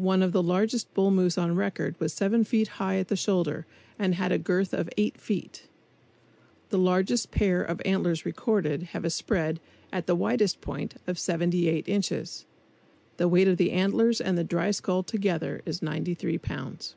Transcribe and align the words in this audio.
One 0.00 0.22
of 0.22 0.32
the 0.32 0.42
largest 0.42 0.94
bull 0.94 1.10
moose 1.10 1.36
on 1.36 1.54
record 1.54 1.94
was 2.00 2.14
seven 2.14 2.42
feet 2.42 2.68
high 2.80 2.96
at 2.96 3.08
the 3.08 3.16
shoulders 3.16 3.66
and 3.98 4.14
had 4.14 4.32
a 4.32 4.38
girth 4.38 4.72
of 4.72 4.88
eight 4.96 5.18
feet. 5.20 5.68
The 6.70 6.78
largest 6.78 7.30
pair 7.30 7.62
of 7.62 7.82
antlers 7.84 8.24
recorded 8.24 8.82
have 8.94 9.04
a 9.04 9.10
spread, 9.10 9.60
at 9.92 10.06
the 10.06 10.16
widest 10.16 10.62
point, 10.62 10.94
of 11.06 11.18
78 11.18 11.86
inches. 11.86 12.46
The 13.18 13.28
weight 13.28 13.46
of 13.46 13.58
the 13.58 13.72
antlers 13.72 14.22
and 14.22 14.38
the 14.38 14.42
dry 14.42 14.70
skull 14.70 15.02
together 15.02 15.60
is 15.66 15.82
93 15.82 16.38
pounds. 16.38 16.96